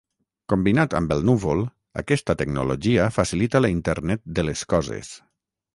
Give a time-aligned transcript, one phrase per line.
[0.51, 1.61] Combinat amb el núvol,
[2.03, 5.15] aquesta tecnologia facilita la Internet de les Coses.